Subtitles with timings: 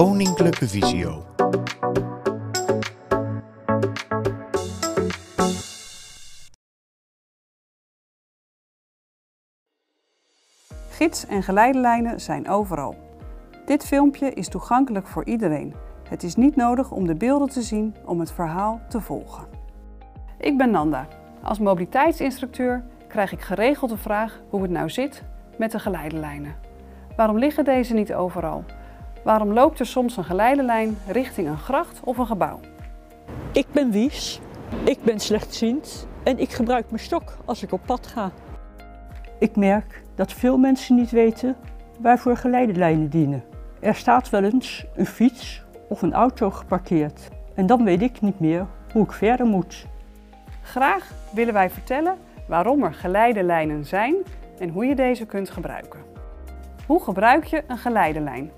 [0.00, 1.24] Koninklijke Visio.
[10.90, 12.96] Gids- en geleidelijnen zijn overal.
[13.66, 15.74] Dit filmpje is toegankelijk voor iedereen.
[16.08, 19.48] Het is niet nodig om de beelden te zien om het verhaal te volgen.
[20.38, 21.08] Ik ben Nanda.
[21.42, 25.22] Als mobiliteitsinstructeur krijg ik geregeld de vraag hoe het nou zit
[25.58, 26.54] met de geleidelijnen.
[27.16, 28.64] Waarom liggen deze niet overal?
[29.24, 32.60] Waarom loopt er soms een geleidelijn richting een gracht of een gebouw?
[33.52, 34.40] Ik ben Wies,
[34.84, 38.30] ik ben slechtziend en ik gebruik mijn stok als ik op pad ga.
[39.38, 41.56] Ik merk dat veel mensen niet weten
[41.98, 43.44] waarvoor geleidelijnen dienen.
[43.80, 48.40] Er staat wel eens een fiets of een auto geparkeerd en dan weet ik niet
[48.40, 49.86] meer hoe ik verder moet.
[50.62, 54.14] Graag willen wij vertellen waarom er geleidelijnen zijn
[54.58, 56.00] en hoe je deze kunt gebruiken.
[56.86, 58.50] Hoe gebruik je een geleidelijn?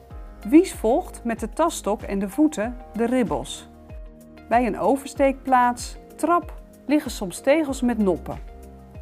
[0.48, 3.68] Wies volgt met de tasstok en de voeten de ribbels.
[4.48, 8.38] Bij een oversteekplaats, trap, liggen soms tegels met noppen.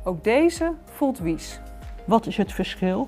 [0.04, 1.60] Ook deze voelt Wies.
[2.04, 3.06] Wat is het verschil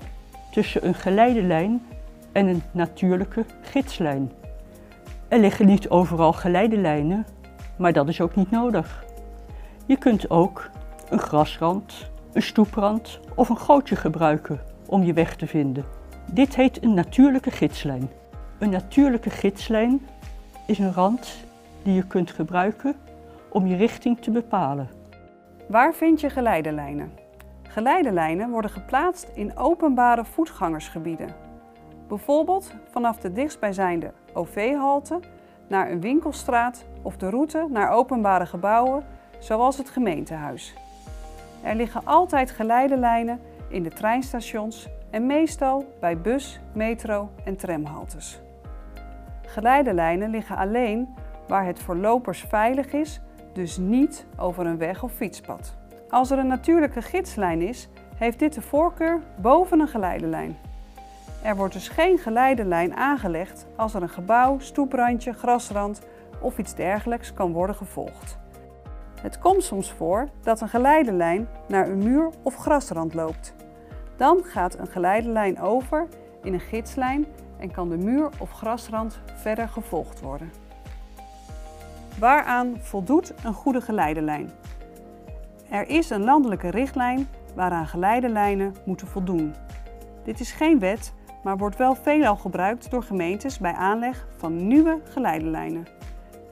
[0.51, 1.85] tussen een geleidelijn
[2.31, 4.31] en een natuurlijke gidslijn?
[5.27, 7.25] Er liggen niet overal geleidelijnen,
[7.77, 9.05] maar dat is ook niet nodig.
[9.85, 10.69] Je kunt ook
[11.09, 15.85] een grasrand, een stoeprand of een gootje gebruiken om je weg te vinden.
[16.31, 18.09] Dit heet een natuurlijke gidslijn.
[18.59, 20.01] Een natuurlijke gidslijn
[20.67, 21.45] is een rand
[21.83, 22.95] die je kunt gebruiken
[23.49, 24.89] om je richting te bepalen.
[25.67, 27.11] Waar vind je geleidelijnen?
[27.67, 31.35] Geleidelijnen worden geplaatst in openbare voetgangersgebieden.
[32.07, 35.19] Bijvoorbeeld vanaf de dichtstbijzijnde OV-halte
[35.67, 39.03] naar een winkelstraat of de route naar openbare gebouwen
[39.39, 40.73] zoals het gemeentehuis.
[41.63, 48.41] Er liggen altijd geleidelijnen in de treinstations en meestal bij bus, metro en tramhaltes.
[49.45, 51.13] Geleidelijnen liggen alleen
[51.47, 53.21] waar het voor lopers veilig is,
[53.53, 55.75] dus niet over een weg of fietspad.
[56.09, 60.57] Als er een natuurlijke gidslijn is, heeft dit de voorkeur boven een geleidelijn.
[61.43, 66.01] Er wordt dus geen geleidelijn aangelegd als er een gebouw, stoeprandje, grasrand
[66.41, 68.37] of iets dergelijks kan worden gevolgd.
[69.21, 73.53] Het komt soms voor dat een geleidelijn naar een muur of grasrand loopt.
[74.17, 76.07] Dan gaat een geleidelijn over
[76.43, 77.25] in een gidslijn
[77.57, 80.51] en kan de muur of grasrand verder gevolgd worden.
[82.19, 84.51] Waaraan voldoet een goede geleidelijn?
[85.69, 89.53] Er is een landelijke richtlijn waaraan geleidelijnen moeten voldoen.
[90.23, 91.13] Dit is geen wet,
[91.43, 95.87] maar wordt wel veelal gebruikt door gemeentes bij aanleg van nieuwe geleidelijnen.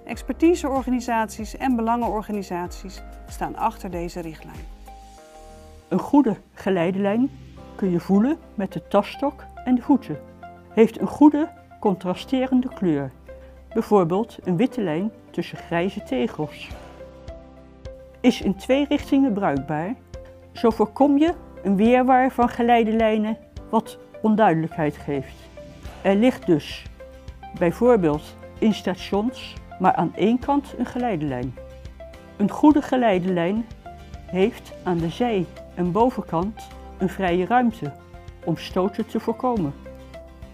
[0.05, 4.65] Expertiseorganisaties en belangenorganisaties staan achter deze richtlijn.
[5.87, 7.29] Een goede geleidelijn
[7.75, 10.19] kun je voelen met de tasstok en de voeten.
[10.69, 11.49] Heeft een goede
[11.79, 13.11] contrasterende kleur.
[13.73, 16.67] Bijvoorbeeld een witte lijn tussen grijze tegels.
[18.19, 19.95] Is in twee richtingen bruikbaar.
[20.51, 21.33] Zo voorkom je
[21.63, 23.37] een weerwaar van geleidelijnen
[23.69, 25.35] wat onduidelijkheid geeft.
[26.01, 26.85] Er ligt dus
[27.57, 31.55] bijvoorbeeld in stations maar aan één kant een geleidelijn.
[32.37, 33.65] Een goede geleidelijn
[34.25, 35.45] heeft aan de zij-
[35.75, 36.67] en bovenkant
[37.01, 37.91] een vrije ruimte
[38.43, 39.73] om stoten te voorkomen.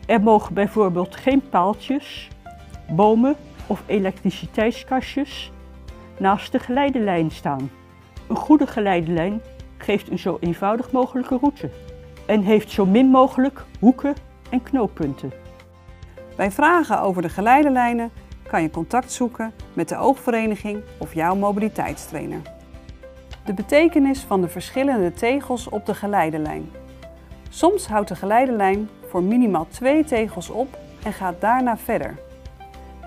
[0.05, 2.29] Er mogen bijvoorbeeld geen paaltjes,
[2.89, 3.35] bomen
[3.67, 5.51] of elektriciteitskastjes
[6.17, 7.69] naast de geleidelijn staan.
[8.27, 9.41] Een goede geleidelijn
[9.77, 11.69] geeft een zo eenvoudig mogelijke route
[12.25, 14.15] en heeft zo min mogelijk hoeken
[14.49, 15.31] en knooppunten.
[16.35, 18.11] Bij vragen over de geleidelijnen
[18.47, 22.56] kan je contact zoeken met de oogvereniging of jouw mobiliteitstrainer.
[23.47, 26.69] De betekenis van de verschillende tegels op de geleidelijn.
[27.49, 32.19] Soms houdt de geleidelijn voor minimaal twee tegels op en gaat daarna verder.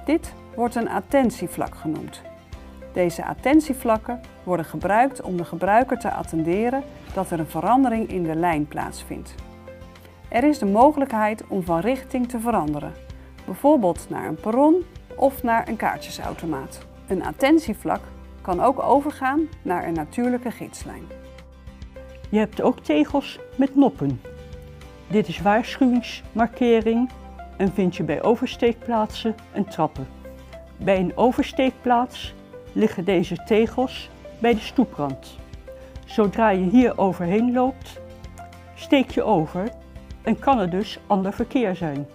[0.04, 2.22] Dit wordt een attentievlak genoemd.
[2.92, 6.82] Deze attentievlakken worden gebruikt om de gebruiker te attenderen
[7.14, 9.34] dat er een verandering in de lijn plaatsvindt.
[10.28, 12.92] Er is de mogelijkheid om van richting te veranderen,
[13.44, 14.84] bijvoorbeeld naar een perron
[15.16, 16.86] of naar een kaartjesautomaat.
[17.06, 18.00] Een attentievlak
[18.40, 21.04] kan ook overgaan naar een natuurlijke gidslijn.
[22.30, 24.20] Je hebt ook tegels met noppen.
[25.06, 27.10] Dit is waarschuwingsmarkering
[27.56, 30.06] en vind je bij oversteekplaatsen en trappen.
[30.76, 32.34] Bij een oversteekplaats
[32.72, 35.38] liggen deze tegels bij de stoeprand.
[36.04, 38.00] Zodra je hier overheen loopt,
[38.74, 39.68] steek je over
[40.22, 42.06] en kan er dus ander verkeer zijn.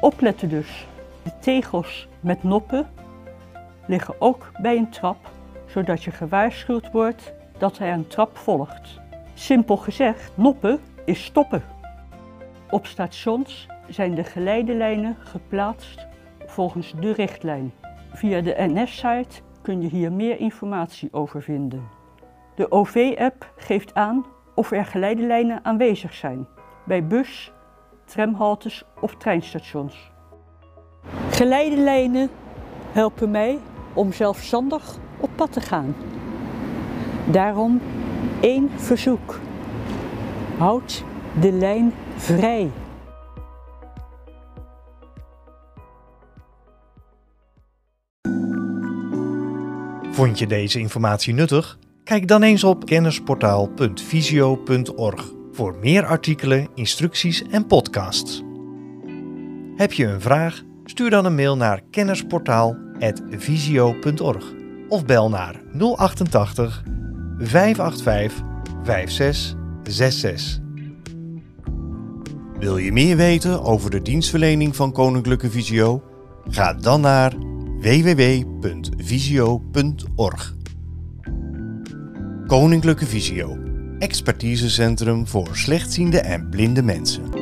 [0.00, 0.86] Opletten dus,
[1.22, 2.86] de tegels met noppen
[3.86, 5.30] liggen ook bij een trap,
[5.72, 9.00] zodat je gewaarschuwd wordt dat hij een trap volgt.
[9.34, 11.62] Simpel gezegd, noppen is stoppen.
[12.70, 16.06] Op stations zijn de geleidelijnen geplaatst
[16.46, 17.72] volgens de richtlijn.
[18.12, 21.88] Via de NS-site kun je hier meer informatie over vinden.
[22.54, 26.46] De OV-app geeft aan of er geleidelijnen aanwezig zijn
[26.84, 27.52] bij bus,
[28.04, 30.10] tramhaltes of treinstations.
[31.30, 32.30] Geleidelijnen
[32.92, 33.58] helpen mij
[33.92, 35.94] om zelfstandig op pad te gaan.
[37.30, 37.80] Daarom
[38.40, 39.40] één verzoek.
[40.58, 41.04] Houd
[41.40, 42.70] de lijn vrij.
[50.10, 51.78] Vond je deze informatie nuttig?
[52.04, 58.42] Kijk dan eens op kennisportaal.visio.org voor meer artikelen, instructies en podcasts.
[59.76, 60.62] Heb je een vraag?
[60.84, 64.61] Stuur dan een mail naar kennisportaal.visio.org
[64.92, 66.82] of bel naar 088
[67.38, 68.42] 585
[68.84, 70.60] 5666.
[72.58, 76.02] Wil je meer weten over de dienstverlening van Koninklijke Visio?
[76.48, 77.34] Ga dan naar
[77.80, 78.54] www.visio.org.
[82.46, 83.58] Koninklijke Visio,
[83.98, 87.41] expertisecentrum voor slechtziende en blinde mensen.